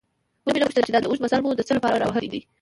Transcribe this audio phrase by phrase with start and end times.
[0.45, 2.41] ومې نه پوښتل چې دا اوږد مزل مو د څه له پاره راوهلی دی؟